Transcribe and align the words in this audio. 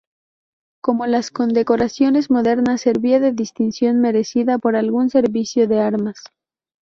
Como 0.81 1.05
las 1.05 1.29
condecoraciones 1.29 2.31
modernas 2.31 2.81
servía 2.81 3.19
de 3.19 3.33
distinción 3.33 4.01
merecida 4.01 4.57
por 4.57 4.75
algún 4.75 5.11
servicio 5.11 5.67
de 5.67 5.79
armas. 5.79 6.17